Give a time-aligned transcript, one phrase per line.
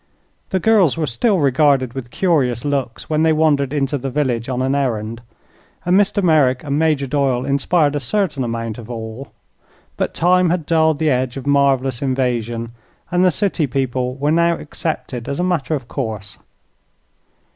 [0.49, 4.59] The girls were still regarded with curious looks when they wandered into the village on
[4.63, 5.21] an errand,
[5.85, 6.23] and Mr.
[6.23, 9.25] Merrick and Major Doyle inspired a certain amount of awe;
[9.97, 12.71] but time had dulled the edge of marvelous invasion
[13.11, 16.39] and the city people were now accepted as a matter of course.